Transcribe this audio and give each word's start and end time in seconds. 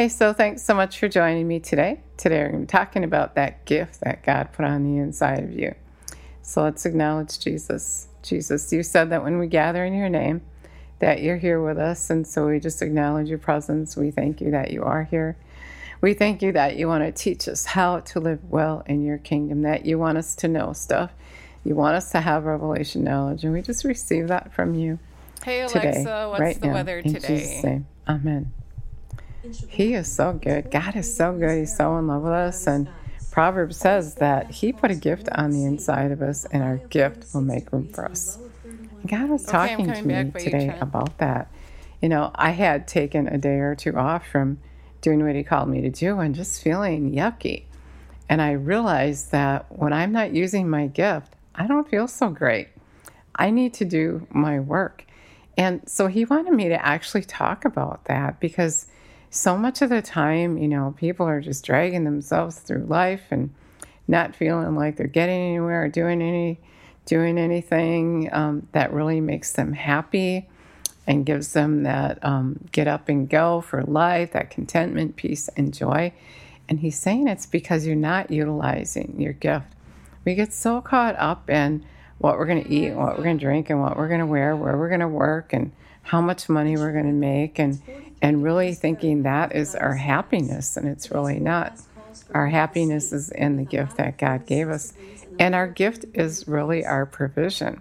Hey, 0.00 0.08
so 0.08 0.32
thanks 0.32 0.62
so 0.62 0.72
much 0.72 0.98
for 0.98 1.08
joining 1.10 1.46
me 1.46 1.60
today. 1.60 2.00
Today 2.16 2.38
we're 2.38 2.52
going 2.52 2.62
to 2.62 2.66
be 2.66 2.70
talking 2.70 3.04
about 3.04 3.34
that 3.34 3.66
gift 3.66 4.00
that 4.00 4.22
God 4.22 4.50
put 4.50 4.64
on 4.64 4.82
the 4.82 4.98
inside 4.98 5.44
of 5.44 5.52
you. 5.52 5.74
So 6.40 6.62
let's 6.62 6.86
acknowledge 6.86 7.38
Jesus. 7.38 8.08
Jesus, 8.22 8.72
you 8.72 8.82
said 8.82 9.10
that 9.10 9.22
when 9.22 9.38
we 9.38 9.46
gather 9.46 9.84
in 9.84 9.92
your 9.92 10.08
name, 10.08 10.40
that 11.00 11.22
you're 11.22 11.36
here 11.36 11.62
with 11.62 11.76
us. 11.76 12.08
And 12.08 12.26
so 12.26 12.46
we 12.46 12.60
just 12.60 12.80
acknowledge 12.80 13.28
your 13.28 13.36
presence. 13.36 13.94
We 13.94 14.10
thank 14.10 14.40
you 14.40 14.50
that 14.52 14.70
you 14.70 14.84
are 14.84 15.04
here. 15.04 15.36
We 16.00 16.14
thank 16.14 16.40
you 16.40 16.52
that 16.52 16.76
you 16.76 16.88
want 16.88 17.04
to 17.04 17.12
teach 17.12 17.46
us 17.46 17.66
how 17.66 18.00
to 18.00 18.20
live 18.20 18.42
well 18.48 18.82
in 18.86 19.04
your 19.04 19.18
kingdom, 19.18 19.60
that 19.64 19.84
you 19.84 19.98
want 19.98 20.16
us 20.16 20.34
to 20.36 20.48
know 20.48 20.72
stuff. 20.72 21.12
You 21.62 21.74
want 21.74 21.96
us 21.96 22.10
to 22.12 22.22
have 22.22 22.46
revelation 22.46 23.04
knowledge. 23.04 23.44
And 23.44 23.52
we 23.52 23.60
just 23.60 23.84
receive 23.84 24.28
that 24.28 24.54
from 24.54 24.74
you. 24.74 24.98
Hey, 25.44 25.60
Alexa, 25.60 25.78
today, 25.78 26.26
what's 26.26 26.40
right 26.40 26.58
the 26.58 26.68
now, 26.68 26.72
weather 26.72 27.02
today? 27.02 27.82
Amen. 28.08 28.52
He 29.68 29.94
is 29.94 30.10
so 30.10 30.32
good. 30.32 30.70
God 30.70 30.96
is 30.96 31.14
so 31.14 31.32
good. 31.32 31.58
He's 31.58 31.76
so 31.76 31.96
in 31.98 32.06
love 32.06 32.22
with 32.22 32.32
us. 32.32 32.66
And 32.66 32.88
Proverbs 33.30 33.76
says 33.76 34.16
that 34.16 34.50
He 34.50 34.72
put 34.72 34.90
a 34.90 34.94
gift 34.94 35.28
on 35.30 35.50
the 35.50 35.64
inside 35.64 36.10
of 36.10 36.22
us, 36.22 36.44
and 36.46 36.62
our 36.62 36.76
gift 36.76 37.26
will 37.32 37.40
make 37.40 37.72
room 37.72 37.88
for 37.88 38.04
us. 38.06 38.38
God 39.06 39.30
was 39.30 39.48
Okay, 39.48 39.52
talking 39.52 39.92
to 39.92 40.02
me 40.02 40.24
by 40.24 40.38
you, 40.38 40.44
today 40.44 40.76
about 40.80 41.18
that. 41.18 41.50
You 42.02 42.08
know, 42.08 42.30
I 42.34 42.50
had 42.50 42.86
taken 42.86 43.28
a 43.28 43.38
day 43.38 43.58
or 43.58 43.74
two 43.74 43.96
off 43.96 44.26
from 44.26 44.58
doing 45.00 45.24
what 45.24 45.34
He 45.34 45.42
called 45.42 45.68
me 45.68 45.80
to 45.82 45.90
do 45.90 46.18
and 46.18 46.34
just 46.34 46.62
feeling 46.62 47.12
yucky. 47.12 47.64
And 48.28 48.40
I 48.40 48.52
realized 48.52 49.32
that 49.32 49.66
when 49.70 49.92
I'm 49.92 50.12
not 50.12 50.32
using 50.32 50.68
my 50.68 50.86
gift, 50.86 51.34
I 51.54 51.66
don't 51.66 51.88
feel 51.88 52.06
so 52.06 52.30
great. 52.30 52.68
I 53.34 53.50
need 53.50 53.74
to 53.74 53.84
do 53.84 54.26
my 54.30 54.60
work. 54.60 55.04
And 55.56 55.82
so 55.88 56.06
he 56.06 56.24
wanted 56.24 56.52
me 56.52 56.68
to 56.68 56.86
actually 56.86 57.22
talk 57.22 57.64
about 57.64 58.04
that 58.04 58.38
because 58.38 58.86
so 59.30 59.56
much 59.56 59.80
of 59.80 59.90
the 59.90 60.02
time, 60.02 60.58
you 60.58 60.68
know, 60.68 60.94
people 60.98 61.26
are 61.26 61.40
just 61.40 61.64
dragging 61.64 62.04
themselves 62.04 62.58
through 62.58 62.84
life 62.84 63.22
and 63.30 63.54
not 64.08 64.34
feeling 64.34 64.74
like 64.74 64.96
they're 64.96 65.06
getting 65.06 65.40
anywhere 65.40 65.84
or 65.84 65.88
doing 65.88 66.20
any 66.20 66.58
doing 67.06 67.38
anything 67.38 68.28
um, 68.32 68.68
that 68.72 68.92
really 68.92 69.20
makes 69.20 69.52
them 69.52 69.72
happy 69.72 70.48
and 71.06 71.26
gives 71.26 71.54
them 71.54 71.82
that 71.84 72.22
um, 72.24 72.60
get 72.70 72.86
up 72.86 73.08
and 73.08 73.28
go 73.28 73.60
for 73.60 73.82
life, 73.82 74.32
that 74.32 74.50
contentment, 74.50 75.16
peace, 75.16 75.48
and 75.56 75.74
joy. 75.74 76.12
And 76.68 76.78
he's 76.78 76.98
saying 76.98 77.26
it's 77.26 77.46
because 77.46 77.86
you're 77.86 77.96
not 77.96 78.30
utilizing 78.30 79.20
your 79.20 79.32
gift. 79.32 79.66
We 80.24 80.34
get 80.34 80.52
so 80.52 80.80
caught 80.80 81.16
up 81.18 81.50
in 81.50 81.84
what 82.18 82.38
we're 82.38 82.46
going 82.46 82.62
to 82.62 82.70
eat, 82.70 82.92
what 82.92 83.16
we're 83.16 83.24
going 83.24 83.38
to 83.38 83.44
drink, 83.44 83.70
and 83.70 83.80
what 83.80 83.96
we're 83.96 84.08
going 84.08 84.20
to 84.20 84.26
wear, 84.26 84.54
where 84.54 84.76
we're 84.76 84.88
going 84.88 85.00
to 85.00 85.08
work, 85.08 85.52
and 85.52 85.72
how 86.10 86.20
much 86.20 86.48
money 86.48 86.76
we're 86.76 86.92
going 86.92 87.06
to 87.06 87.12
make, 87.12 87.56
and 87.60 87.80
and 88.20 88.42
really 88.42 88.74
thinking 88.74 89.22
that 89.22 89.54
is 89.54 89.76
our 89.76 89.94
happiness, 89.94 90.76
and 90.76 90.88
it's 90.88 91.12
really 91.12 91.38
not. 91.38 91.80
Our 92.34 92.48
happiness 92.48 93.12
is 93.12 93.30
in 93.30 93.56
the 93.56 93.64
gift 93.64 93.96
that 93.96 94.18
God 94.18 94.44
gave 94.44 94.68
us, 94.68 94.92
and 95.38 95.54
our 95.54 95.68
gift 95.68 96.04
is 96.12 96.48
really 96.48 96.84
our 96.84 97.06
provision. 97.06 97.80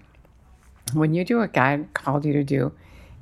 When 0.94 1.16
you 1.16 1.26
do 1.26 1.40
what 1.40 1.54
God 1.54 1.88
called 1.96 2.24
you 2.24 2.34
to 2.34 2.44
do 2.44 2.72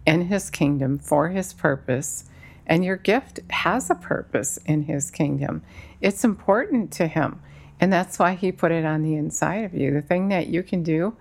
in 0.06 0.24
His 0.24 0.50
kingdom 0.50 1.00
for 1.00 1.30
His 1.30 1.54
purpose, 1.54 2.26
and 2.66 2.84
your 2.84 2.98
gift 2.98 3.40
has 3.50 3.90
a 3.90 3.96
purpose 3.96 4.60
in 4.66 4.84
His 4.84 5.10
kingdom, 5.10 5.64
it's 6.02 6.26
important 6.26 6.92
to 6.94 7.08
Him. 7.08 7.42
And 7.80 7.94
that's 7.94 8.20
why 8.20 8.34
He 8.34 8.52
put 8.52 8.74
it 8.74 8.84
on 8.84 9.04
the 9.04 9.16
inside 9.16 9.64
of 9.64 9.74
you. 9.74 9.94
The 9.94 10.02
thing 10.02 10.28
that 10.28 10.48
you 10.48 10.64
can 10.64 10.84
do 10.84 11.16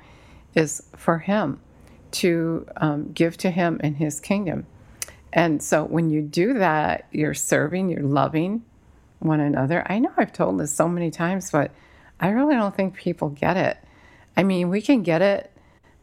is 0.57 0.83
for 0.97 1.19
Him 1.19 1.61
to 2.13 2.67
um, 2.77 3.13
give 3.13 3.37
to 3.39 3.51
Him 3.51 3.81
in 3.83 3.95
His 3.95 4.21
kingdom. 4.21 4.67
And 5.33 5.63
so 5.63 5.85
when 5.85 6.11
you 6.11 6.23
do 6.23 6.55
that, 6.55 7.07
you're 7.13 7.35
serving, 7.35 7.91
you're 7.91 8.03
loving 8.03 8.65
one 9.19 9.41
another. 9.41 9.85
I 9.91 9.99
know 9.99 10.13
I've 10.17 10.33
told 10.33 10.59
this 10.59 10.73
so 10.73 10.89
many 10.89 11.11
times, 11.11 11.51
but 11.51 11.71
I 12.21 12.29
really 12.29 12.55
don't 12.55 12.75
think 12.75 12.95
people 12.95 13.29
get 13.29 13.57
it. 13.57 13.77
I 14.37 14.43
mean, 14.43 14.69
we 14.69 14.81
can 14.81 15.03
get 15.03 15.23
it, 15.23 15.51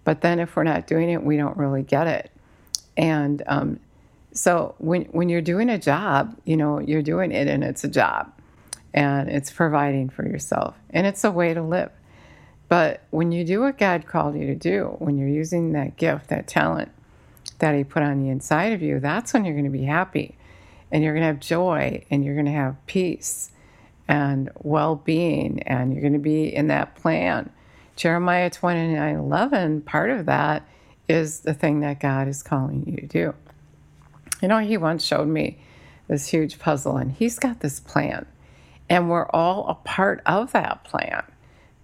but 0.03 0.21
then 0.21 0.39
if 0.39 0.55
we're 0.55 0.63
not 0.63 0.87
doing 0.87 1.09
it, 1.09 1.23
we 1.23 1.37
don't 1.37 1.57
really 1.57 1.83
get 1.83 2.07
it. 2.07 2.31
And 2.97 3.41
um, 3.47 3.79
so 4.33 4.75
when 4.77 5.03
when 5.05 5.29
you're 5.29 5.41
doing 5.41 5.69
a 5.69 5.77
job, 5.77 6.35
you 6.43 6.57
know, 6.57 6.79
you're 6.79 7.01
doing 7.01 7.31
it 7.31 7.47
and 7.47 7.63
it's 7.63 7.83
a 7.83 7.87
job 7.87 8.31
and 8.93 9.29
it's 9.29 9.51
providing 9.51 10.09
for 10.09 10.27
yourself 10.27 10.75
and 10.89 11.07
it's 11.07 11.23
a 11.23 11.31
way 11.31 11.53
to 11.53 11.61
live. 11.61 11.91
But 12.73 13.01
when 13.11 13.31
you 13.31 13.43
do 13.43 13.61
what 13.61 13.77
God 13.77 14.07
called 14.07 14.35
you 14.35 14.47
to 14.47 14.55
do, 14.55 14.95
when 14.97 15.15
you're 15.15 15.29
using 15.29 15.73
that 15.73 15.95
gift, 15.95 16.29
that 16.29 16.47
talent 16.47 16.89
that 17.59 17.75
He 17.75 17.83
put 17.83 18.01
on 18.01 18.19
the 18.19 18.29
inside 18.29 18.73
of 18.73 18.81
you, 18.81 18.99
that's 18.99 19.31
when 19.31 19.45
you're 19.45 19.53
going 19.53 19.65
to 19.65 19.69
be 19.69 19.83
happy 19.83 20.35
and 20.91 21.03
you're 21.03 21.13
going 21.13 21.21
to 21.21 21.27
have 21.27 21.39
joy 21.39 22.03
and 22.09 22.25
you're 22.25 22.33
going 22.33 22.47
to 22.47 22.51
have 22.51 22.83
peace 22.87 23.51
and 24.07 24.49
well 24.63 24.95
being 24.95 25.61
and 25.67 25.93
you're 25.93 26.01
going 26.01 26.13
to 26.13 26.17
be 26.17 26.45
in 26.45 26.65
that 26.69 26.95
plan. 26.95 27.51
Jeremiah 27.95 28.49
29 28.49 29.17
11, 29.17 29.81
part 29.81 30.09
of 30.09 30.25
that 30.25 30.67
is 31.07 31.41
the 31.41 31.53
thing 31.53 31.81
that 31.81 31.99
God 31.99 32.27
is 32.27 32.41
calling 32.41 32.87
you 32.87 32.95
to 32.95 33.05
do. 33.05 33.35
You 34.41 34.47
know, 34.47 34.57
He 34.57 34.77
once 34.77 35.05
showed 35.05 35.27
me 35.27 35.59
this 36.07 36.29
huge 36.29 36.57
puzzle 36.57 36.97
and 36.97 37.11
He's 37.11 37.37
got 37.37 37.59
this 37.59 37.79
plan 37.79 38.25
and 38.89 39.11
we're 39.11 39.29
all 39.29 39.67
a 39.67 39.75
part 39.75 40.23
of 40.25 40.53
that 40.53 40.83
plan 40.85 41.23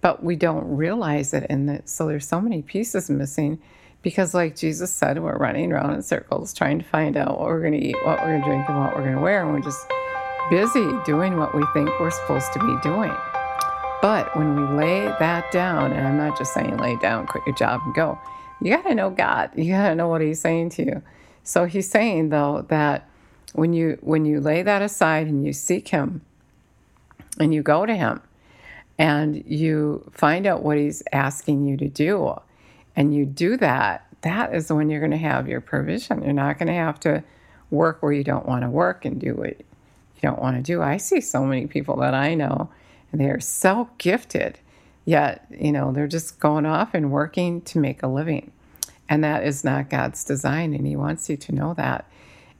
but 0.00 0.22
we 0.22 0.36
don't 0.36 0.64
realize 0.76 1.34
it 1.34 1.46
and 1.50 1.82
so 1.84 2.06
there's 2.06 2.26
so 2.26 2.40
many 2.40 2.62
pieces 2.62 3.10
missing 3.10 3.60
because 4.02 4.34
like 4.34 4.56
jesus 4.56 4.90
said 4.92 5.22
we're 5.22 5.36
running 5.36 5.72
around 5.72 5.94
in 5.94 6.02
circles 6.02 6.52
trying 6.54 6.78
to 6.78 6.84
find 6.84 7.16
out 7.16 7.38
what 7.38 7.48
we're 7.48 7.60
going 7.60 7.78
to 7.78 7.86
eat 7.86 7.96
what 8.04 8.20
we're 8.20 8.28
going 8.28 8.40
to 8.40 8.46
drink 8.46 8.68
and 8.68 8.78
what 8.78 8.94
we're 8.94 9.02
going 9.02 9.16
to 9.16 9.20
wear 9.20 9.42
and 9.44 9.52
we're 9.52 9.60
just 9.60 9.86
busy 10.50 10.90
doing 11.04 11.36
what 11.36 11.54
we 11.54 11.64
think 11.72 11.88
we're 12.00 12.10
supposed 12.10 12.52
to 12.52 12.58
be 12.58 12.76
doing. 12.82 13.14
But 14.02 14.34
when 14.36 14.56
we 14.56 14.76
lay 14.76 15.04
that 15.20 15.52
down 15.52 15.92
and 15.92 16.08
i'm 16.08 16.16
not 16.16 16.36
just 16.36 16.52
saying 16.54 16.76
lay 16.78 16.96
down 16.96 17.26
quit 17.26 17.44
your 17.46 17.54
job 17.54 17.80
and 17.84 17.94
go 17.94 18.18
you 18.60 18.74
got 18.76 18.86
to 18.88 18.94
know 18.94 19.10
god. 19.10 19.50
You 19.56 19.72
got 19.72 19.88
to 19.88 19.94
know 19.94 20.08
what 20.08 20.20
he's 20.20 20.40
saying 20.40 20.70
to 20.70 20.84
you. 20.84 21.02
So 21.42 21.64
he's 21.64 21.90
saying 21.90 22.28
though 22.28 22.66
that 22.68 23.08
when 23.54 23.72
you 23.72 23.98
when 24.02 24.24
you 24.24 24.40
lay 24.40 24.62
that 24.62 24.82
aside 24.82 25.26
and 25.26 25.44
you 25.44 25.52
seek 25.52 25.88
him 25.88 26.20
and 27.38 27.52
you 27.54 27.62
go 27.62 27.86
to 27.86 27.96
him 27.96 28.20
and 29.00 29.42
you 29.46 30.08
find 30.12 30.46
out 30.46 30.62
what 30.62 30.76
he's 30.76 31.02
asking 31.12 31.66
you 31.66 31.76
to 31.76 31.88
do 31.88 32.36
and 32.94 33.14
you 33.14 33.24
do 33.24 33.56
that 33.56 34.06
that 34.22 34.54
is 34.54 34.70
when 34.72 34.90
you're 34.90 35.00
going 35.00 35.10
to 35.12 35.16
have 35.16 35.48
your 35.48 35.60
provision. 35.60 36.22
You're 36.22 36.32
not 36.32 36.58
going 36.58 36.68
to 36.68 36.74
have 36.74 37.00
to 37.00 37.24
work 37.70 38.02
where 38.02 38.12
you 38.12 38.24
don't 38.24 38.46
want 38.46 38.62
to 38.62 38.70
work 38.70 39.04
and 39.04 39.20
do 39.20 39.34
what 39.34 39.58
you 39.58 40.22
don't 40.22 40.40
want 40.40 40.56
to 40.56 40.62
do. 40.62 40.82
I 40.82 40.96
see 40.96 41.20
so 41.20 41.44
many 41.44 41.66
people 41.66 41.96
that 41.96 42.14
i 42.14 42.34
know 42.34 42.68
and 43.12 43.20
they're 43.20 43.40
so 43.40 43.88
gifted 43.98 44.58
yet 45.04 45.46
you 45.50 45.72
know 45.72 45.92
they're 45.92 46.06
just 46.06 46.38
going 46.38 46.66
off 46.66 46.94
and 46.94 47.10
working 47.10 47.60
to 47.62 47.78
make 47.78 48.02
a 48.02 48.08
living. 48.08 48.52
And 49.08 49.24
that 49.24 49.44
is 49.44 49.64
not 49.64 49.90
god's 49.90 50.24
design 50.24 50.74
and 50.74 50.86
he 50.86 50.96
wants 50.96 51.30
you 51.30 51.36
to 51.38 51.52
know 51.52 51.74
that. 51.74 52.10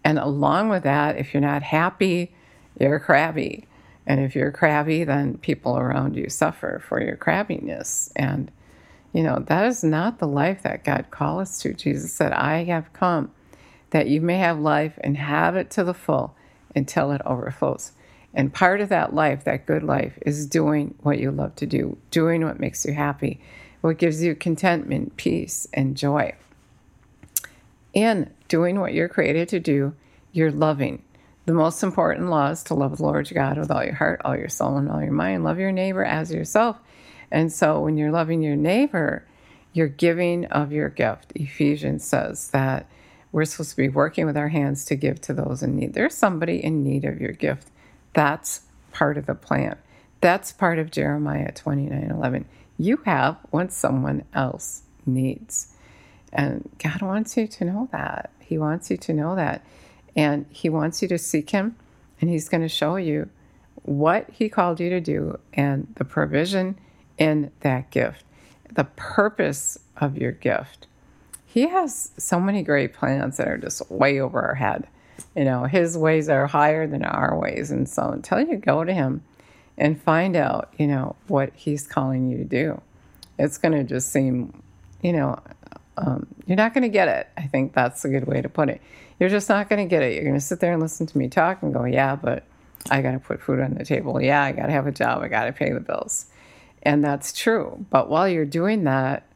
And 0.02 0.18
along 0.18 0.70
with 0.70 0.84
that 0.84 1.16
if 1.16 1.34
you're 1.34 1.40
not 1.40 1.62
happy 1.62 2.32
you're 2.78 3.00
crabby 3.00 3.66
and 4.10 4.18
if 4.18 4.34
you're 4.34 4.50
crabby, 4.50 5.04
then 5.04 5.38
people 5.38 5.78
around 5.78 6.16
you 6.16 6.28
suffer 6.28 6.82
for 6.84 7.00
your 7.00 7.16
crabbiness. 7.16 8.10
And, 8.16 8.50
you 9.12 9.22
know, 9.22 9.38
that 9.46 9.66
is 9.66 9.84
not 9.84 10.18
the 10.18 10.26
life 10.26 10.64
that 10.64 10.82
God 10.82 11.12
called 11.12 11.42
us 11.42 11.60
to. 11.60 11.72
Jesus 11.72 12.12
said, 12.12 12.32
I 12.32 12.64
have 12.64 12.92
come 12.92 13.30
that 13.90 14.08
you 14.08 14.20
may 14.20 14.38
have 14.38 14.58
life 14.58 14.98
and 15.04 15.16
have 15.16 15.54
it 15.54 15.70
to 15.70 15.84
the 15.84 15.94
full 15.94 16.34
until 16.74 17.12
it 17.12 17.22
overflows. 17.24 17.92
And 18.34 18.52
part 18.52 18.80
of 18.80 18.88
that 18.88 19.14
life, 19.14 19.44
that 19.44 19.64
good 19.64 19.84
life, 19.84 20.18
is 20.26 20.44
doing 20.44 20.96
what 21.02 21.20
you 21.20 21.30
love 21.30 21.54
to 21.56 21.66
do, 21.66 21.96
doing 22.10 22.44
what 22.44 22.58
makes 22.58 22.84
you 22.84 22.94
happy, 22.94 23.40
what 23.80 23.98
gives 23.98 24.24
you 24.24 24.34
contentment, 24.34 25.18
peace, 25.18 25.68
and 25.72 25.96
joy. 25.96 26.34
In 27.92 28.28
doing 28.48 28.80
what 28.80 28.92
you're 28.92 29.08
created 29.08 29.48
to 29.50 29.60
do, 29.60 29.94
you're 30.32 30.50
loving. 30.50 31.04
The 31.46 31.54
most 31.54 31.82
important 31.82 32.30
law 32.30 32.50
is 32.50 32.62
to 32.64 32.74
love 32.74 32.98
the 32.98 33.02
Lord 33.02 33.30
your 33.30 33.42
God 33.42 33.58
with 33.58 33.70
all 33.70 33.84
your 33.84 33.94
heart, 33.94 34.20
all 34.24 34.36
your 34.36 34.48
soul, 34.48 34.76
and 34.76 34.90
all 34.90 35.02
your 35.02 35.12
mind. 35.12 35.42
Love 35.42 35.58
your 35.58 35.72
neighbor 35.72 36.04
as 36.04 36.32
yourself. 36.32 36.76
And 37.30 37.52
so 37.52 37.80
when 37.80 37.96
you're 37.96 38.10
loving 38.10 38.42
your 38.42 38.56
neighbor, 38.56 39.24
you're 39.72 39.88
giving 39.88 40.46
of 40.46 40.72
your 40.72 40.88
gift. 40.88 41.32
Ephesians 41.34 42.04
says 42.04 42.48
that 42.48 42.88
we're 43.32 43.44
supposed 43.44 43.70
to 43.70 43.76
be 43.76 43.88
working 43.88 44.26
with 44.26 44.36
our 44.36 44.48
hands 44.48 44.84
to 44.86 44.96
give 44.96 45.20
to 45.22 45.32
those 45.32 45.62
in 45.62 45.76
need. 45.76 45.94
There's 45.94 46.14
somebody 46.14 46.62
in 46.62 46.82
need 46.82 47.04
of 47.04 47.20
your 47.20 47.32
gift. 47.32 47.68
That's 48.12 48.62
part 48.92 49.16
of 49.16 49.26
the 49.26 49.34
plan. 49.34 49.76
That's 50.20 50.52
part 50.52 50.78
of 50.78 50.90
Jeremiah 50.90 51.52
29 51.52 52.10
11. 52.10 52.44
You 52.76 52.98
have 53.04 53.36
what 53.50 53.72
someone 53.72 54.24
else 54.34 54.82
needs. 55.06 55.74
And 56.32 56.68
God 56.82 57.02
wants 57.02 57.36
you 57.36 57.46
to 57.46 57.64
know 57.64 57.88
that. 57.92 58.30
He 58.40 58.58
wants 58.58 58.90
you 58.90 58.96
to 58.98 59.12
know 59.12 59.36
that. 59.36 59.64
And 60.16 60.46
He 60.50 60.68
wants 60.68 61.02
you 61.02 61.08
to 61.08 61.18
seek 61.18 61.50
Him, 61.50 61.76
and 62.20 62.30
He's 62.30 62.48
going 62.48 62.62
to 62.62 62.68
show 62.68 62.96
you 62.96 63.28
what 63.82 64.28
He 64.30 64.48
called 64.48 64.80
you 64.80 64.90
to 64.90 65.00
do 65.00 65.38
and 65.52 65.86
the 65.96 66.04
provision 66.04 66.78
in 67.18 67.50
that 67.60 67.90
gift, 67.90 68.24
the 68.72 68.84
purpose 68.84 69.78
of 69.96 70.16
your 70.16 70.32
gift. 70.32 70.86
He 71.44 71.68
has 71.68 72.12
so 72.16 72.38
many 72.38 72.62
great 72.62 72.94
plans 72.94 73.36
that 73.36 73.48
are 73.48 73.58
just 73.58 73.90
way 73.90 74.20
over 74.20 74.40
our 74.40 74.54
head. 74.54 74.86
You 75.34 75.44
know, 75.44 75.64
his 75.64 75.98
ways 75.98 76.28
are 76.28 76.46
higher 76.46 76.86
than 76.86 77.04
our 77.04 77.36
ways. 77.38 77.70
And 77.70 77.88
so 77.88 78.10
until 78.10 78.40
you 78.40 78.56
go 78.56 78.84
to 78.84 78.92
him 78.92 79.22
and 79.76 80.00
find 80.00 80.36
out, 80.36 80.72
you 80.78 80.86
know, 80.86 81.16
what 81.26 81.52
he's 81.54 81.86
calling 81.86 82.30
you 82.30 82.38
to 82.38 82.44
do, 82.44 82.80
it's 83.38 83.58
going 83.58 83.72
to 83.72 83.84
just 83.84 84.12
seem, 84.12 84.62
you 85.02 85.12
know, 85.12 85.38
um, 86.00 86.26
you're 86.46 86.56
not 86.56 86.74
going 86.74 86.82
to 86.82 86.88
get 86.88 87.08
it. 87.08 87.28
I 87.36 87.42
think 87.42 87.74
that's 87.74 88.04
a 88.04 88.08
good 88.08 88.26
way 88.26 88.40
to 88.40 88.48
put 88.48 88.68
it. 88.68 88.80
You're 89.18 89.28
just 89.28 89.48
not 89.48 89.68
going 89.68 89.86
to 89.86 89.88
get 89.88 90.02
it. 90.02 90.14
You're 90.14 90.24
going 90.24 90.34
to 90.34 90.40
sit 90.40 90.60
there 90.60 90.72
and 90.72 90.80
listen 90.80 91.06
to 91.06 91.18
me 91.18 91.28
talk 91.28 91.62
and 91.62 91.74
go, 91.74 91.84
yeah, 91.84 92.16
but 92.16 92.44
I 92.90 93.02
got 93.02 93.12
to 93.12 93.18
put 93.18 93.42
food 93.42 93.60
on 93.60 93.74
the 93.74 93.84
table. 93.84 94.20
Yeah, 94.20 94.42
I 94.42 94.52
got 94.52 94.66
to 94.66 94.72
have 94.72 94.86
a 94.86 94.92
job. 94.92 95.22
I 95.22 95.28
got 95.28 95.44
to 95.44 95.52
pay 95.52 95.72
the 95.72 95.80
bills. 95.80 96.26
And 96.82 97.04
that's 97.04 97.32
true. 97.32 97.84
But 97.90 98.08
while 98.08 98.28
you're 98.28 98.46
doing 98.46 98.84
that, 98.84 99.26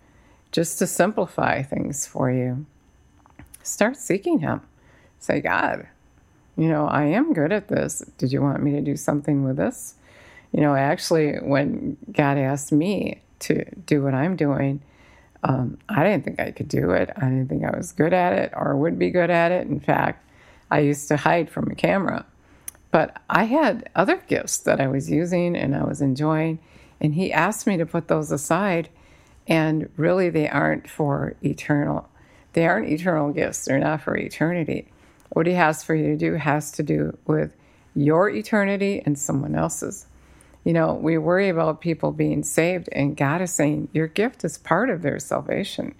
just 0.52 0.78
to 0.78 0.87
simplify 0.87 1.62
things 1.62 2.06
for 2.06 2.31
you, 2.31 2.64
start 3.62 3.96
seeking 3.96 4.38
Him. 4.38 4.62
Say, 5.19 5.40
God, 5.40 5.87
you 6.56 6.69
know, 6.69 6.87
I 6.87 7.05
am 7.05 7.32
good 7.32 7.52
at 7.52 7.69
this. 7.69 8.02
Did 8.19 8.32
you 8.32 8.40
want 8.40 8.62
me 8.62 8.72
to 8.72 8.81
do 8.81 8.96
something 8.96 9.44
with 9.44 9.56
this? 9.56 9.94
You 10.52 10.60
know, 10.60 10.75
actually, 10.75 11.37
when 11.37 11.96
God 12.12 12.38
asked 12.38 12.72
me 12.72 13.20
to 13.40 13.64
do 13.87 14.02
what 14.02 14.14
I'm 14.14 14.37
doing, 14.37 14.81
um, 15.44 15.79
I 15.91 16.02
didn't 16.02 16.25
think 16.25 16.41
I 16.41 16.50
could 16.50 16.69
do 16.69 16.91
it. 16.91 17.11
I 17.17 17.20
didn't 17.20 17.49
think 17.49 17.64
I 17.64 17.76
was 17.76 17.93
good 17.93 18.14
at 18.14 18.32
it 18.32 18.52
or 18.56 18.75
would 18.76 18.99
be 18.99 19.11
good 19.11 19.29
at 19.31 19.52
it. 19.52 19.67
In 19.67 19.79
fact, 19.79 20.26
I 20.70 20.81
used 20.81 21.06
to 21.08 21.19
hide 21.19 21.50
from 21.50 21.70
a 21.70 21.75
camera. 21.75 22.25
But 22.91 23.20
I 23.29 23.44
had 23.44 23.91
other 23.94 24.17
gifts 24.26 24.56
that 24.58 24.81
I 24.81 24.87
was 24.87 25.11
using 25.11 25.55
and 25.55 25.76
I 25.76 25.85
was 25.85 26.00
enjoying. 26.00 26.61
And 27.00 27.14
He 27.14 27.31
asked 27.32 27.67
me 27.67 27.76
to 27.76 27.85
put 27.85 28.08
those 28.08 28.32
aside. 28.32 28.88
And 29.46 29.91
really, 29.99 30.31
they 30.31 30.49
aren't 30.49 30.88
for 30.88 31.37
eternal. 31.43 32.08
They 32.55 32.67
aren't 32.67 32.88
eternal 32.88 33.31
gifts. 33.31 33.67
They're 33.67 33.79
not 33.79 34.00
for 34.00 34.17
eternity. 34.17 34.88
What 35.31 35.46
He 35.46 35.52
has 35.52 35.85
for 35.85 35.94
you 35.94 36.06
to 36.06 36.17
do 36.17 36.35
has 36.35 36.73
to 36.73 36.82
do 36.82 37.19
with 37.26 37.55
your 37.94 38.31
eternity 38.31 39.02
and 39.05 39.19
someone 39.19 39.55
else's. 39.55 40.06
You 40.64 40.72
know, 40.72 40.94
we 40.94 41.19
worry 41.19 41.50
about 41.50 41.81
people 41.81 42.11
being 42.11 42.43
saved, 42.43 42.88
and 42.93 43.16
God 43.16 43.43
is 43.43 43.52
saying 43.52 43.88
your 43.93 44.06
gift 44.06 44.44
is 44.44 44.58
part 44.58 44.88
of 44.88 45.02
their 45.02 45.19
salvation. 45.19 45.94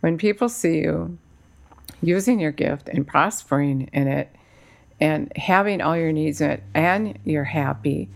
When 0.00 0.16
people 0.16 0.48
see 0.48 0.78
you 0.78 1.18
using 2.02 2.40
your 2.40 2.52
gift 2.52 2.88
and 2.88 3.06
prospering 3.06 3.90
in 3.92 4.08
it 4.08 4.34
and 4.98 5.30
having 5.36 5.82
all 5.82 5.96
your 5.96 6.12
needs 6.12 6.40
met, 6.40 6.62
and 6.74 7.18
you're 7.24 7.44
happy, 7.44 8.08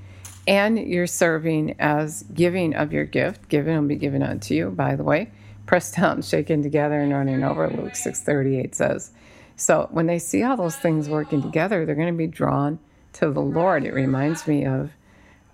and 0.46 0.78
you're 0.78 1.06
serving 1.06 1.76
as 1.78 2.22
giving 2.34 2.74
of 2.74 2.92
your 2.92 3.04
gift, 3.04 3.48
given 3.48 3.76
will 3.76 3.86
be 3.86 3.96
given 3.96 4.22
unto 4.22 4.54
you, 4.54 4.70
by 4.70 4.96
the 4.96 5.04
way, 5.04 5.30
pressed 5.66 5.96
down, 5.96 6.22
shaken 6.22 6.62
together, 6.62 7.00
and 7.00 7.12
running 7.12 7.44
over, 7.44 7.68
Luke 7.68 7.92
6.38 7.92 8.74
says. 8.74 9.12
So 9.56 9.88
when 9.90 10.06
they 10.06 10.18
see 10.18 10.42
all 10.42 10.56
those 10.56 10.76
things 10.76 11.10
working 11.10 11.42
together, 11.42 11.84
they're 11.84 11.94
going 11.94 12.12
to 12.12 12.16
be 12.16 12.26
drawn 12.26 12.78
to 13.14 13.30
the 13.30 13.42
Lord. 13.42 13.84
It 13.84 13.92
reminds 13.92 14.48
me 14.48 14.64
of 14.64 14.92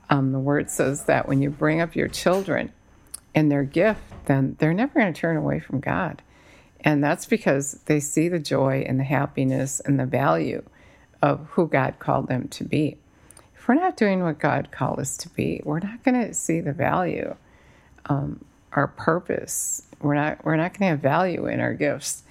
um, 0.08 0.32
the 0.32 0.38
word 0.38 0.70
says 0.70 1.04
that 1.04 1.28
when 1.28 1.42
you 1.42 1.50
bring 1.50 1.80
up 1.80 1.96
your 1.96 2.08
children 2.08 2.72
and 3.34 3.50
their 3.50 3.64
gift, 3.64 4.00
then 4.26 4.56
they're 4.58 4.74
never 4.74 5.00
going 5.00 5.12
to 5.12 5.20
turn 5.20 5.36
away 5.36 5.60
from 5.60 5.80
God. 5.80 6.22
And 6.80 7.02
that's 7.02 7.26
because 7.26 7.80
they 7.86 8.00
see 8.00 8.28
the 8.28 8.38
joy 8.38 8.84
and 8.86 9.00
the 9.00 9.04
happiness 9.04 9.80
and 9.80 9.98
the 9.98 10.06
value 10.06 10.62
of 11.22 11.46
who 11.50 11.66
God 11.66 11.98
called 11.98 12.28
them 12.28 12.48
to 12.48 12.64
be. 12.64 12.96
If 13.56 13.66
we're 13.66 13.74
not 13.74 13.96
doing 13.96 14.22
what 14.22 14.38
God 14.38 14.70
called 14.70 15.00
us 15.00 15.16
to 15.18 15.28
be, 15.30 15.60
we're 15.64 15.80
not 15.80 16.04
going 16.04 16.20
to 16.20 16.32
see 16.32 16.60
the 16.60 16.72
value, 16.72 17.34
um, 18.06 18.44
our 18.72 18.86
purpose. 18.86 19.82
We're 20.00 20.14
not 20.14 20.44
we're 20.44 20.56
not 20.56 20.72
going 20.72 20.80
to 20.80 20.90
have 20.90 21.00
value 21.00 21.46
in 21.46 21.58
our 21.58 21.74
gifts. 21.74 22.22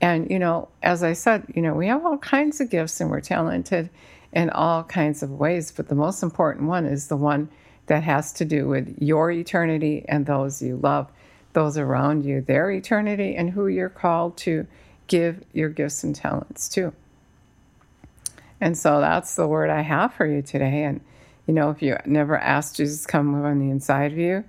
And 0.00 0.30
you 0.30 0.38
know, 0.38 0.68
as 0.82 1.02
I 1.02 1.14
said, 1.14 1.46
you 1.54 1.62
know, 1.62 1.74
we 1.74 1.88
have 1.88 2.04
all 2.04 2.18
kinds 2.18 2.60
of 2.60 2.70
gifts 2.70 3.00
and 3.00 3.10
we're 3.10 3.20
talented 3.20 3.90
in 4.34 4.50
all 4.50 4.84
kinds 4.84 5.22
of 5.22 5.30
ways. 5.30 5.72
But 5.72 5.88
the 5.88 5.94
most 5.94 6.22
important 6.22 6.68
one 6.68 6.84
is 6.84 7.08
the 7.08 7.16
one 7.16 7.48
that 7.86 8.02
has 8.02 8.32
to 8.34 8.44
do 8.44 8.68
with 8.68 8.96
your 9.00 9.30
eternity 9.30 10.04
and 10.08 10.26
those 10.26 10.60
you 10.60 10.76
love, 10.76 11.10
those 11.52 11.78
around 11.78 12.24
you, 12.24 12.40
their 12.40 12.70
eternity, 12.70 13.36
and 13.36 13.50
who 13.50 13.68
you're 13.68 13.88
called 13.88 14.36
to 14.38 14.66
give 15.06 15.44
your 15.52 15.68
gifts 15.68 16.02
and 16.02 16.14
talents 16.14 16.68
to. 16.70 16.92
And 18.60 18.76
so 18.76 19.00
that's 19.00 19.34
the 19.34 19.46
word 19.46 19.70
I 19.70 19.82
have 19.82 20.14
for 20.14 20.26
you 20.26 20.42
today. 20.42 20.84
And, 20.84 21.00
you 21.46 21.54
know, 21.54 21.70
if 21.70 21.82
you 21.82 21.96
never 22.06 22.38
asked 22.38 22.76
Jesus 22.76 23.02
to 23.02 23.08
come 23.08 23.34
live 23.34 23.44
on 23.44 23.58
the 23.58 23.70
inside 23.70 24.12
of 24.12 24.18
you 24.18 24.44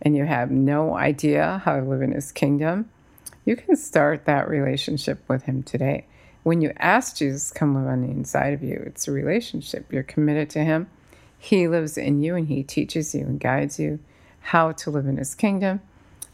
and 0.00 0.16
you 0.16 0.24
have 0.24 0.50
no 0.50 0.96
idea 0.96 1.60
how 1.64 1.76
to 1.76 1.82
live 1.82 2.02
in 2.02 2.12
his 2.12 2.30
kingdom, 2.30 2.88
you 3.44 3.56
can 3.56 3.76
start 3.76 4.24
that 4.26 4.48
relationship 4.48 5.20
with 5.28 5.42
him 5.42 5.62
today. 5.62 6.06
When 6.46 6.60
you 6.60 6.72
ask 6.76 7.16
Jesus 7.16 7.48
to 7.48 7.58
come 7.58 7.74
live 7.74 7.88
on 7.88 8.02
the 8.02 8.08
inside 8.08 8.54
of 8.54 8.62
you, 8.62 8.80
it's 8.86 9.08
a 9.08 9.10
relationship. 9.10 9.92
You're 9.92 10.04
committed 10.04 10.48
to 10.50 10.60
Him. 10.60 10.88
He 11.36 11.66
lives 11.66 11.98
in 11.98 12.22
you 12.22 12.36
and 12.36 12.46
He 12.46 12.62
teaches 12.62 13.16
you 13.16 13.22
and 13.22 13.40
guides 13.40 13.80
you 13.80 13.98
how 14.38 14.70
to 14.70 14.92
live 14.92 15.08
in 15.08 15.16
His 15.16 15.34
kingdom. 15.34 15.80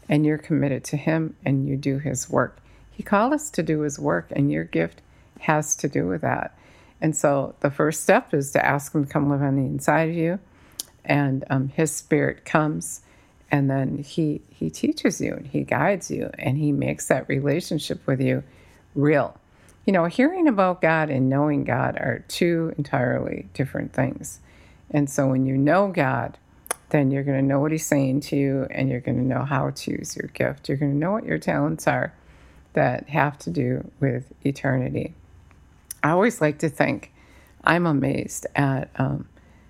And 0.07 0.23
you're 0.23 0.37
committed 0.37 0.83
to 0.83 0.97
Him 0.97 1.35
and 1.43 1.67
you 1.67 1.77
do 1.77 1.97
His 1.97 2.29
work. 2.29 2.59
He 2.91 3.01
called 3.01 3.33
us 3.33 3.49
to 3.49 3.63
do 3.63 3.79
His 3.79 3.97
work, 3.97 4.27
and 4.29 4.51
your 4.51 4.65
gift 4.65 5.01
has 5.39 5.75
to 5.77 5.89
do 5.89 6.05
with 6.05 6.21
that. 6.21 6.55
And 7.01 7.17
so 7.17 7.55
the 7.61 7.71
first 7.71 8.03
step 8.03 8.35
is 8.35 8.51
to 8.51 8.63
ask 8.63 8.93
Him 8.93 9.05
to 9.05 9.11
come 9.11 9.31
live 9.31 9.41
on 9.41 9.55
the 9.55 9.63
inside 9.63 10.09
of 10.09 10.15
you. 10.15 10.37
And 11.03 11.43
um, 11.49 11.69
His 11.69 11.91
Spirit 11.91 12.45
comes 12.45 13.01
and 13.49 13.67
then 13.67 13.97
he 13.97 14.41
he 14.49 14.69
teaches 14.69 15.19
you 15.19 15.33
and 15.33 15.47
he 15.47 15.63
guides 15.63 16.11
you 16.11 16.29
and 16.37 16.57
he 16.57 16.71
makes 16.71 17.07
that 17.07 17.27
relationship 17.27 18.05
with 18.05 18.21
you 18.21 18.43
real 18.95 19.39
you 19.85 19.93
know, 19.93 20.05
hearing 20.05 20.47
about 20.47 20.81
God 20.81 21.09
and 21.09 21.29
knowing 21.29 21.63
God 21.63 21.95
are 21.97 22.23
two 22.27 22.73
entirely 22.77 23.49
different 23.53 23.93
things. 23.93 24.39
And 24.91 25.09
so 25.09 25.27
when 25.27 25.45
you 25.45 25.57
know 25.57 25.89
God, 25.89 26.37
then 26.89 27.11
you're 27.11 27.23
going 27.23 27.39
to 27.39 27.45
know 27.45 27.59
what 27.59 27.71
He's 27.71 27.85
saying 27.85 28.21
to 28.21 28.35
you 28.35 28.67
and 28.69 28.89
you're 28.89 29.01
going 29.01 29.17
to 29.17 29.23
know 29.23 29.43
how 29.43 29.71
to 29.71 29.91
use 29.91 30.15
your 30.15 30.29
gift. 30.29 30.69
You're 30.69 30.77
going 30.77 30.91
to 30.91 30.97
know 30.97 31.11
what 31.11 31.25
your 31.25 31.39
talents 31.39 31.87
are 31.87 32.13
that 32.73 33.09
have 33.09 33.37
to 33.39 33.49
do 33.49 33.91
with 33.99 34.31
eternity. 34.45 35.13
I 36.03 36.11
always 36.11 36.39
like 36.39 36.59
to 36.59 36.69
think, 36.69 37.11
I'm 37.63 37.85
amazed 37.85 38.45
at 38.55 38.89
um, 38.97 39.27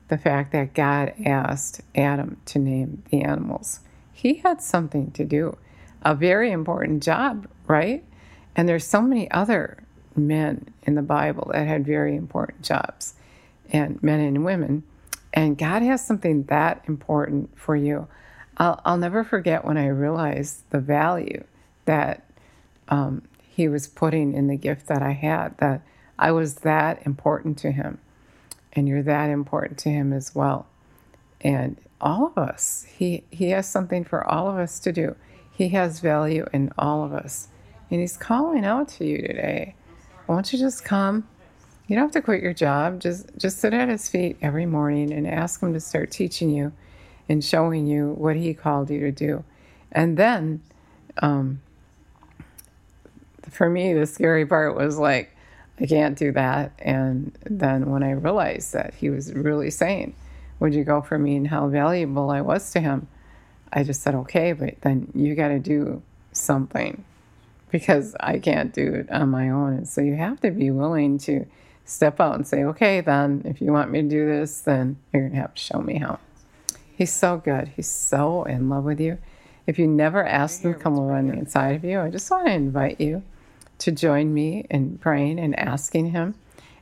the 0.10 0.18
fact 0.18 0.52
that 0.52 0.74
God 0.74 1.14
asked 1.26 1.82
Adam 1.96 2.38
to 2.46 2.60
name 2.60 3.04
the 3.10 3.22
animals. 3.22 3.80
He 4.12 4.36
had 4.36 4.62
something 4.62 5.12
to 5.12 5.26
do, 5.26 5.58
a 6.02 6.16
very 6.16 6.52
important 6.52 7.04
job, 7.04 7.48
right? 7.68 8.04
And 8.56 8.68
there's 8.68 8.86
so 8.86 9.02
many 9.02 9.30
other 9.32 9.78
men 10.18 10.74
in 10.84 10.96
the 10.96 11.02
Bible 11.02 11.52
that 11.54 11.68
had 11.68 11.86
very 11.86 12.16
important 12.16 12.62
jobs, 12.62 13.16
and 13.72 14.02
men 14.04 14.20
and 14.20 14.46
women. 14.46 14.84
And 15.34 15.58
God 15.58 15.82
has 15.82 16.06
something 16.06 16.44
that 16.44 16.84
important 16.88 17.58
for 17.58 17.76
you. 17.76 18.08
I'll, 18.58 18.80
I'll 18.86 18.98
never 18.98 19.24
forget 19.24 19.66
when 19.66 19.78
I 19.78 19.88
realized 19.88 20.70
the 20.70 20.80
value 20.80 21.44
that 21.86 22.24
um, 22.88 23.24
He 23.42 23.68
was 23.68 23.88
putting 23.88 24.34
in 24.34 24.48
the 24.48 24.58
gift 24.58 24.88
that 24.88 25.02
I 25.02 25.12
had, 25.12 25.58
that 25.58 25.82
I 26.20 26.32
was 26.32 26.56
that 26.56 27.06
important 27.06 27.58
to 27.60 27.72
Him. 27.72 28.00
And 28.74 28.88
you're 28.88 29.04
that 29.04 29.30
important 29.30 29.80
to 29.80 29.90
Him 29.90 30.14
as 30.14 30.36
well. 30.36 30.68
And 31.42 31.78
all 32.00 32.28
of 32.28 32.38
us, 32.38 32.86
He, 32.96 33.24
he 33.32 33.50
has 33.50 33.68
something 33.68 34.04
for 34.04 34.24
all 34.30 34.48
of 34.50 34.58
us 34.58 34.80
to 34.82 34.92
do. 34.92 35.16
He 35.52 35.70
has 35.70 36.00
value 36.00 36.46
in 36.54 36.72
all 36.78 37.04
of 37.04 37.12
us. 37.12 37.48
And 37.90 38.02
He's 38.02 38.18
calling 38.18 38.66
out 38.66 38.88
to 38.90 39.06
you 39.06 39.18
today 39.18 39.76
why 40.26 40.36
don't 40.36 40.54
you 40.54 40.60
just 40.60 40.86
come? 40.86 41.28
You 41.88 41.96
don't 41.96 42.06
have 42.06 42.12
to 42.14 42.22
quit 42.22 42.42
your 42.42 42.54
job. 42.54 43.00
Just 43.00 43.28
just 43.38 43.60
sit 43.60 43.74
at 43.74 43.90
his 43.90 44.08
feet 44.08 44.38
every 44.42 44.66
morning 44.66 45.12
and 45.12 45.28
ask 45.28 45.62
him 45.62 45.74
to 45.74 45.80
start 45.80 46.12
teaching 46.12 46.50
you 46.50 46.72
and 47.28 47.44
showing 47.44 47.88
you 47.88 48.12
what 48.12 48.36
he 48.36 48.54
called 48.54 48.90
you 48.90 49.00
to 49.02 49.12
do. 49.12 49.44
And 49.92 50.18
then, 50.18 50.62
um, 51.20 51.62
for 53.50 53.70
me, 53.70 53.94
the 53.94 54.06
scary 54.06 54.46
part 54.46 54.76
was 54.76 54.98
like, 54.98 55.36
I 55.80 55.86
can't 55.86 56.18
do 56.18 56.32
that. 56.32 56.72
And 56.80 57.38
then 57.44 57.90
when 57.90 58.04
I 58.04 58.12
realized 58.12 58.74
that 58.74 58.94
he 58.94 59.10
was 59.10 59.34
really 59.34 59.70
saying, 59.70 60.16
Would 60.60 60.74
you 60.74 60.84
go 60.84 61.02
for 61.02 61.20
me 61.20 61.36
and 61.36 61.48
how 61.48 61.68
valuable 61.68 62.30
I 62.30 62.42
was 62.42 62.72
to 62.72 62.80
him? 62.80 63.08
I 63.72 63.84
just 63.84 64.02
said, 64.02 64.16
Okay, 64.16 64.54
but 64.54 64.82
then 64.82 65.12
you 65.14 65.36
got 65.36 65.50
to 65.50 65.60
do 65.60 66.02
something 66.32 67.04
because 67.74 68.16
I 68.20 68.38
can't 68.38 68.72
do 68.72 68.94
it 68.94 69.10
on 69.10 69.30
my 69.30 69.50
own. 69.50 69.74
And 69.74 69.90
so 69.90 70.00
you 70.00 70.14
have 70.16 70.40
to 70.42 70.52
be 70.52 70.70
willing 70.70 71.18
to 71.20 71.48
step 71.86 72.20
out 72.20 72.36
and 72.36 72.48
say, 72.48 72.64
okay, 72.66 73.02
then 73.02 73.42
if 73.46 73.62
you 73.62 73.72
want 73.72 73.90
me 73.90 74.04
to 74.04 74.08
do 74.08 74.28
this, 74.28 74.62
then 74.62 74.98
you're 75.12 75.24
going 75.24 75.34
to 75.34 75.42
have 75.42 75.56
to 75.56 75.62
show 75.62 75.80
me 75.80 75.98
how. 75.98 76.20
He's 76.96 77.12
so 77.12 77.38
good. 77.38 77.70
He's 77.70 77.90
so 77.90 78.44
in 78.44 78.70
love 78.70 78.84
with 78.84 79.00
you. 79.00 79.18
If 79.66 79.80
you 79.80 79.88
never 79.88 80.24
asked 80.24 80.64
him 80.64 80.76
to 80.76 80.80
come 80.80 81.00
over 81.00 81.14
on 81.14 81.30
the 81.30 81.34
inside 81.34 81.76
of 81.76 81.84
you, 81.84 82.00
I 82.00 82.12
just 82.12 82.30
want 82.30 82.46
to 82.46 82.54
invite 82.54 83.02
you 83.02 83.24
to 83.80 83.92
join 83.92 84.36
me 84.36 84.68
in 84.70 85.00
praying 85.00 85.40
and 85.40 85.58
asking 85.58 86.12
him 86.12 86.36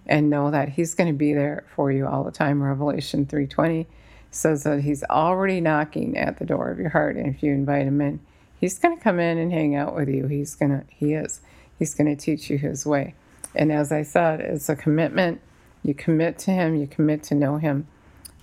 and 0.06 0.30
know 0.30 0.52
that 0.52 0.68
he's 0.68 0.94
going 0.94 1.08
to 1.08 1.18
be 1.18 1.34
there 1.34 1.64
for 1.74 1.90
you 1.90 2.06
all 2.06 2.26
the 2.26 2.32
time. 2.32 2.62
Revelation 2.62 3.26
3:20 3.26 3.86
says 4.30 4.64
that 4.64 4.82
he's 4.82 5.06
already 5.06 5.62
knocking 5.62 6.18
at 6.18 6.38
the 6.38 6.46
door 6.46 6.70
of 6.70 6.80
your 6.80 6.90
heart 6.90 7.16
and 7.16 7.34
if 7.34 7.42
you 7.42 7.54
invite 7.54 7.88
him 7.88 8.02
in, 8.02 8.20
He's 8.62 8.80
going 8.80 8.96
to 8.96 9.04
come 9.04 9.20
in 9.20 9.38
and 9.38 9.52
hang 9.52 9.76
out 9.76 9.96
with 9.96 10.08
you. 10.08 10.28
He's 10.28 10.56
going 10.56 10.72
to, 10.72 10.86
he 10.88 11.14
is. 11.14 11.42
He's 11.78 11.94
going 11.94 12.16
to 12.16 12.22
teach 12.22 12.50
you 12.50 12.58
his 12.58 12.86
way. 12.86 13.16
And 13.56 13.72
as 13.72 13.92
I 13.92 14.04
said, 14.04 14.40
it's 14.40 14.70
a 14.70 14.76
commitment. 14.76 15.42
You 15.84 15.94
commit 15.94 16.38
to 16.40 16.52
Him, 16.52 16.76
you 16.76 16.88
commit 16.88 17.24
to 17.24 17.36
know 17.36 17.58
Him. 17.58 17.88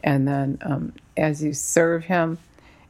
And 0.02 0.26
then 0.26 0.58
um, 0.62 0.92
as 1.16 1.42
you 1.42 1.52
serve 1.52 2.04
Him, 2.04 2.38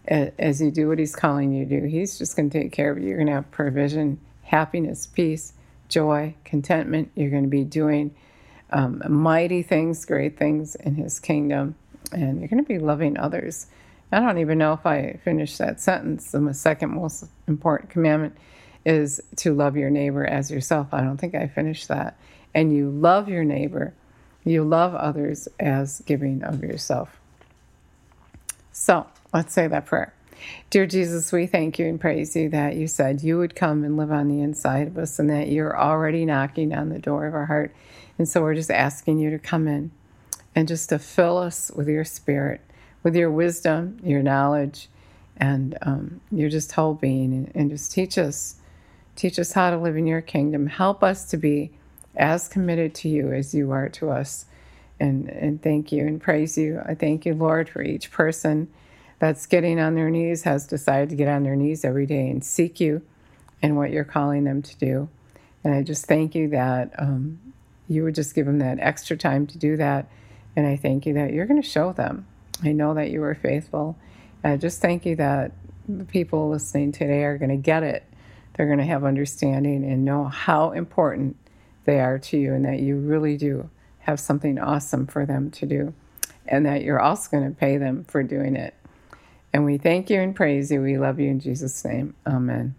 as 0.07 0.61
you 0.61 0.71
do 0.71 0.89
what 0.89 0.99
He's 0.99 1.15
calling 1.15 1.53
you 1.53 1.67
to 1.67 1.81
do, 1.81 1.87
He's 1.87 2.19
just 2.19 2.35
going 2.35 2.51
to 2.51 2.63
take 2.63 2.73
care 2.73 2.91
of 2.91 2.99
you. 2.99 3.09
You're 3.09 3.19
going 3.19 3.29
to 3.29 3.35
have 3.35 3.51
provision, 3.51 4.19
happiness, 4.43 5.07
peace, 5.07 5.53
joy, 5.89 6.35
contentment. 6.45 7.11
You're 7.15 7.31
going 7.31 7.45
to 7.45 7.49
be 7.49 7.65
doing 7.65 8.15
um, 8.71 9.03
mighty 9.09 9.63
things, 9.63 10.05
great 10.05 10.39
things 10.39 10.75
in 10.77 10.95
His 10.95 11.21
kingdom. 11.21 11.75
And 12.11 12.41
you're 12.41 12.49
going 12.49 12.65
to 12.65 12.69
be 12.69 12.79
loving 12.79 13.19
others. 13.19 13.67
I 14.11 14.21
don't 14.21 14.39
even 14.39 14.59
know 14.59 14.73
if 14.73 14.87
I 14.87 15.19
finished 15.25 15.59
that 15.59 15.81
sentence. 15.81 16.31
The 16.33 16.55
second 16.55 16.95
most 16.95 17.25
important 17.47 17.91
commandment 17.91 18.37
is 18.87 19.21
to 19.37 19.55
love 19.55 19.77
your 19.77 19.91
neighbor 19.91 20.25
as 20.25 20.51
yourself. 20.51 20.89
I 20.93 21.03
don't 21.03 21.19
think 21.19 21.35
I 21.35 21.47
finished 21.47 21.89
that. 21.89 22.17
And 22.55 22.75
you 22.75 22.91
love 22.91 23.29
your 23.29 23.45
neighbor, 23.45 23.95
you 24.45 24.65
love 24.65 24.95
others 24.95 25.47
as 25.61 26.01
giving 26.07 26.43
of 26.43 26.63
yourself. 26.63 27.21
So 28.73 29.07
let's 29.35 29.53
say 29.53 29.67
that 29.67 29.85
prayer. 29.85 30.15
Dear 30.71 30.87
Jesus, 30.87 31.33
we 31.33 31.47
thank 31.47 31.79
you 31.79 31.87
and 31.87 32.01
praise 32.01 32.35
you 32.35 32.49
that 32.51 32.77
you 32.77 32.87
said 32.87 33.23
you 33.23 33.39
would 33.39 33.57
come 33.57 33.85
and 33.85 33.97
live 33.97 34.13
on 34.13 34.29
the 34.29 34.41
inside 34.41 34.87
of 34.87 34.97
us 34.97 35.19
and 35.19 35.29
that 35.29 35.49
you're 35.49 35.79
already 35.79 36.25
knocking 36.25 36.73
on 36.73 36.89
the 36.89 36.99
door 36.99 37.27
of 37.27 37.35
our 37.35 37.47
heart. 37.47 37.75
And 38.17 38.29
so 38.29 38.41
we're 38.41 38.55
just 38.55 38.71
asking 38.71 39.19
you 39.19 39.31
to 39.31 39.39
come 39.39 39.69
in 39.69 39.91
and 40.55 40.67
just 40.67 40.89
to 40.89 40.99
fill 40.99 41.37
us 41.37 41.71
with 41.75 41.89
your 41.89 42.05
spirit, 42.05 42.61
with 43.03 43.17
your 43.17 43.31
wisdom, 43.31 43.99
your 44.03 44.23
knowledge, 44.23 44.89
and 45.37 45.79
um, 45.83 46.21
your 46.31 46.49
just 46.49 46.73
whole 46.73 46.95
being, 46.95 47.33
and, 47.33 47.53
and 47.55 47.71
just 47.71 47.93
teach 47.93 48.19
us 48.19 48.57
Teach 49.19 49.41
us 49.41 49.51
how 49.51 49.71
to 49.71 49.77
live 49.77 49.97
in 49.97 50.07
your 50.07 50.21
kingdom. 50.21 50.69
Help 50.69 51.03
us 51.03 51.25
to 51.31 51.37
be 51.37 51.73
as 52.15 52.47
committed 52.47 52.95
to 52.95 53.09
you 53.09 53.33
as 53.33 53.53
you 53.53 53.73
are 53.73 53.89
to 53.89 54.11
us. 54.11 54.47
And, 55.01 55.29
and 55.29 55.61
thank 55.61 55.91
you 55.91 56.07
and 56.07 56.21
praise 56.21 56.57
you. 56.57 56.81
I 56.87 56.95
thank 56.95 57.27
you, 57.27 57.35
Lord, 57.35 57.69
for 57.69 57.83
each 57.83 58.13
person 58.13 58.69
that's 59.19 59.45
getting 59.47 59.81
on 59.81 59.97
their 59.97 60.09
knees, 60.09 60.45
has 60.45 60.69
decided 60.69 61.09
to 61.09 61.17
get 61.17 61.27
on 61.27 61.43
their 61.43 61.57
knees 61.57 61.85
every 61.85 62.07
day 62.07 62.31
and 62.31 62.45
seek 62.45 62.79
you 62.79 63.03
and 63.61 63.77
what 63.77 63.91
you're 63.91 64.05
calling 64.05 64.45
them 64.45 64.63
to 64.63 64.77
do. 64.77 65.09
And 65.65 65.75
I 65.75 65.83
just 65.83 66.07
thank 66.07 66.37
you 66.37 66.47
that 66.51 66.93
um, 66.97 67.41
you 67.89 68.05
would 68.05 68.15
just 68.15 68.37
give 68.37 68.47
them 68.47 68.61
that 68.61 68.79
extra 68.79 69.17
time 69.17 69.49
to 69.49 69.59
do 69.59 69.77
that. 69.79 70.09
And 70.55 70.65
I 70.65 70.77
thank 70.77 71.07
you 71.07 71.15
that 71.15 71.33
you're 71.33 71.47
going 71.47 71.61
to 71.61 71.69
show 71.69 71.93
them. 71.93 72.25
I 72.65 72.73
know 72.73 72.95
that 72.95 73.11
you 73.11 73.21
were 73.21 73.35
faithful. 73.35 73.97
And 74.43 74.53
I 74.53 74.57
just 74.57 74.81
thank 74.81 75.07
you 75.07 75.17
that 75.17 75.53
the 75.89 76.05
people 76.05 76.51
listening 76.51 76.93
today 76.93 77.25
are 77.25 77.39
going 77.39 77.51
to 77.51 77.57
get 77.57 77.83
it 77.83 78.05
they're 78.59 78.67
going 78.67 78.79
to 78.79 78.85
have 78.85 79.05
understanding 79.05 79.85
and 79.85 80.05
know 80.05 80.25
how 80.25 80.73
important 80.73 81.37
they 81.85 82.01
are 82.01 82.19
to 82.19 82.37
you 82.37 82.53
and 82.53 82.65
that 82.65 82.81
you 82.81 82.97
really 82.97 83.37
do 83.37 83.71
have 84.01 84.19
something 84.19 84.59
awesome 84.59 85.07
for 85.07 85.25
them 85.25 85.51
to 85.53 85.65
do 85.65 85.95
and 86.49 86.67
that 86.67 86.83
you're 86.83 87.01
also 87.01 87.31
going 87.31 87.49
to 87.49 87.57
pay 87.57 87.79
them 87.79 88.05
for 88.05 88.23
doing 88.23 88.57
it. 88.57 88.75
And 89.53 89.65
we 89.65 89.79
thank 89.79 90.11
you 90.11 90.21
and 90.21 90.35
praise 90.35 90.73
you. 90.73 90.83
We 90.83 90.99
love 90.99 91.21
you 91.21 91.31
in 91.31 91.39
Jesus' 91.39 91.85
name. 91.85 92.15
Amen. 92.27 92.75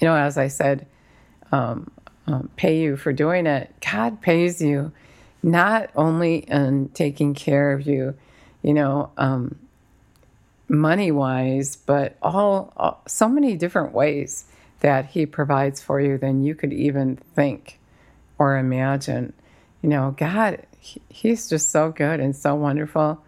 You 0.00 0.08
know, 0.08 0.16
as 0.16 0.36
I 0.36 0.48
said, 0.48 0.86
um, 1.50 1.90
um, 2.26 2.50
pay 2.56 2.78
you 2.78 2.96
for 2.96 3.12
doing 3.12 3.46
it. 3.46 3.72
God 3.80 4.20
pays 4.20 4.60
you 4.60 4.92
not 5.42 5.88
only 5.96 6.38
in 6.38 6.90
taking 6.90 7.32
care 7.32 7.72
of 7.72 7.86
you, 7.86 8.14
you 8.64 8.72
know, 8.72 9.10
um, 9.18 9.56
money 10.68 11.12
wise, 11.12 11.76
but 11.76 12.16
all, 12.22 12.72
all 12.76 13.02
so 13.06 13.28
many 13.28 13.56
different 13.56 13.92
ways 13.92 14.46
that 14.80 15.06
He 15.06 15.26
provides 15.26 15.82
for 15.82 16.00
you 16.00 16.16
than 16.16 16.42
you 16.42 16.54
could 16.54 16.72
even 16.72 17.16
think 17.16 17.78
or 18.38 18.56
imagine. 18.56 19.34
You 19.82 19.90
know, 19.90 20.14
God, 20.16 20.66
He's 20.80 21.48
just 21.48 21.70
so 21.70 21.92
good 21.92 22.20
and 22.20 22.34
so 22.34 22.54
wonderful. 22.54 23.22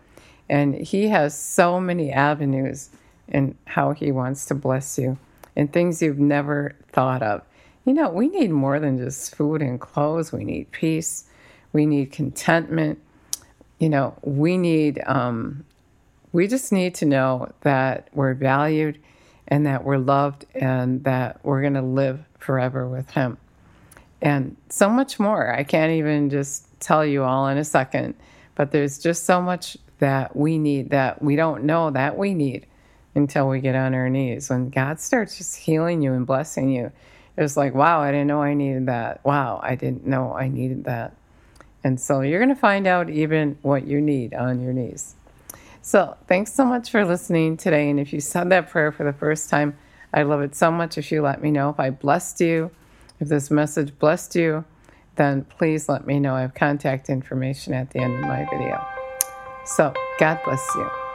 And 0.48 0.74
He 0.74 1.08
has 1.08 1.38
so 1.38 1.80
many 1.80 2.10
avenues 2.10 2.88
in 3.28 3.56
how 3.66 3.92
He 3.92 4.10
wants 4.10 4.46
to 4.46 4.54
bless 4.54 4.98
you 4.98 5.18
and 5.54 5.70
things 5.70 6.00
you've 6.00 6.18
never 6.18 6.74
thought 6.92 7.22
of. 7.22 7.42
You 7.84 7.92
know, 7.92 8.08
we 8.08 8.28
need 8.28 8.50
more 8.50 8.80
than 8.80 8.96
just 8.96 9.34
food 9.34 9.60
and 9.60 9.78
clothes, 9.78 10.32
we 10.32 10.44
need 10.44 10.72
peace, 10.72 11.24
we 11.74 11.84
need 11.84 12.10
contentment. 12.10 13.00
You 13.78 13.88
know, 13.88 14.16
we 14.22 14.56
need, 14.56 15.02
um, 15.06 15.64
we 16.32 16.46
just 16.46 16.72
need 16.72 16.94
to 16.96 17.04
know 17.04 17.52
that 17.62 18.08
we're 18.12 18.34
valued 18.34 18.98
and 19.48 19.66
that 19.66 19.84
we're 19.84 19.98
loved 19.98 20.46
and 20.54 21.04
that 21.04 21.40
we're 21.44 21.60
going 21.60 21.74
to 21.74 21.82
live 21.82 22.24
forever 22.38 22.88
with 22.88 23.10
Him. 23.10 23.38
And 24.22 24.56
so 24.70 24.88
much 24.88 25.20
more. 25.20 25.52
I 25.52 25.62
can't 25.62 25.92
even 25.92 26.30
just 26.30 26.66
tell 26.80 27.04
you 27.04 27.22
all 27.22 27.48
in 27.48 27.58
a 27.58 27.64
second, 27.64 28.14
but 28.54 28.70
there's 28.70 28.98
just 28.98 29.24
so 29.24 29.40
much 29.42 29.76
that 29.98 30.34
we 30.36 30.58
need 30.58 30.90
that 30.90 31.22
we 31.22 31.36
don't 31.36 31.64
know 31.64 31.90
that 31.90 32.18
we 32.18 32.34
need 32.34 32.66
until 33.14 33.48
we 33.48 33.60
get 33.60 33.74
on 33.74 33.94
our 33.94 34.10
knees. 34.10 34.50
When 34.50 34.68
God 34.68 35.00
starts 35.00 35.38
just 35.38 35.56
healing 35.56 36.02
you 36.02 36.12
and 36.12 36.26
blessing 36.26 36.70
you, 36.70 36.92
it's 37.36 37.56
like, 37.56 37.74
wow, 37.74 38.00
I 38.00 38.12
didn't 38.12 38.26
know 38.28 38.42
I 38.42 38.54
needed 38.54 38.86
that. 38.86 39.24
Wow, 39.24 39.60
I 39.62 39.74
didn't 39.74 40.06
know 40.06 40.32
I 40.34 40.48
needed 40.48 40.84
that. 40.84 41.14
And 41.84 42.00
so 42.00 42.20
you're 42.20 42.40
going 42.40 42.54
to 42.54 42.60
find 42.60 42.86
out 42.86 43.08
even 43.10 43.58
what 43.62 43.86
you 43.86 44.00
need 44.00 44.34
on 44.34 44.60
your 44.60 44.72
knees. 44.72 45.14
So, 45.82 46.16
thanks 46.26 46.52
so 46.52 46.64
much 46.64 46.90
for 46.90 47.04
listening 47.04 47.56
today. 47.56 47.88
And 47.88 48.00
if 48.00 48.12
you 48.12 48.18
said 48.18 48.50
that 48.50 48.68
prayer 48.70 48.90
for 48.90 49.04
the 49.04 49.12
first 49.12 49.48
time, 49.48 49.78
I 50.12 50.22
love 50.22 50.40
it 50.40 50.56
so 50.56 50.72
much 50.72 50.98
if 50.98 51.12
you 51.12 51.22
let 51.22 51.40
me 51.40 51.52
know 51.52 51.70
if 51.70 51.78
I 51.78 51.90
blessed 51.90 52.40
you, 52.40 52.72
if 53.20 53.28
this 53.28 53.52
message 53.52 53.96
blessed 53.98 54.34
you, 54.34 54.64
then 55.14 55.44
please 55.44 55.88
let 55.88 56.04
me 56.04 56.18
know. 56.18 56.34
I 56.34 56.40
have 56.40 56.54
contact 56.54 57.08
information 57.08 57.72
at 57.72 57.90
the 57.90 58.00
end 58.00 58.14
of 58.14 58.22
my 58.22 58.48
video. 58.50 58.84
So, 59.64 59.94
God 60.18 60.40
bless 60.44 60.66
you. 60.74 61.05